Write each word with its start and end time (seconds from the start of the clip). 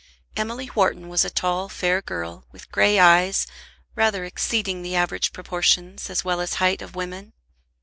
Emily 0.35 0.65
Wharton 0.73 1.09
was 1.09 1.23
a 1.23 1.29
tall, 1.29 1.69
fair 1.69 2.01
girl, 2.01 2.43
with 2.51 2.71
grey 2.71 2.97
eyes, 2.97 3.45
rather 3.93 4.25
exceeding 4.25 4.81
the 4.81 4.95
average 4.95 5.31
proportions 5.31 6.09
as 6.09 6.25
well 6.25 6.41
as 6.41 6.55
height 6.55 6.81
of 6.81 6.95
women. 6.95 7.33